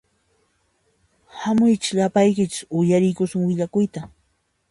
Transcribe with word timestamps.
Hamuychis 1.41 1.95
llapaykichis 1.97 2.65
uyariykusun 2.79 3.47
willakuyta 3.47 4.01